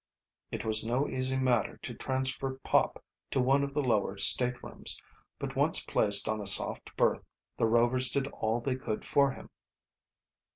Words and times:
It 0.49 0.65
was 0.65 0.83
no 0.83 1.07
easy 1.07 1.37
matter 1.37 1.77
to 1.77 1.93
transfer 1.93 2.55
Pop 2.63 3.03
to 3.29 3.39
one 3.39 3.63
of 3.63 3.75
the 3.75 3.83
lower 3.83 4.17
staterooms, 4.17 4.99
but 5.37 5.55
once 5.55 5.83
placed 5.85 6.27
on 6.27 6.41
a 6.41 6.47
soft 6.47 6.97
berth 6.97 7.23
the 7.57 7.67
Rovers 7.67 8.09
did 8.09 8.25
all 8.29 8.61
they 8.61 8.75
could 8.77 9.05
for 9.05 9.29
him. 9.33 9.51